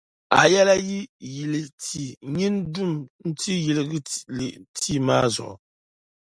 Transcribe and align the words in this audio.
A 0.39 0.41
yɛla 0.53 0.75
yi 0.87 0.99
yili 1.35 1.61
tia 1.83 2.15
nyin’ 2.35 2.55
dum’ 2.73 2.93
nti 3.29 3.51
yiligi 3.63 3.99
li 4.37 4.47
tia 4.77 4.99
maa 5.07 5.25
zuɣu. 5.35 5.55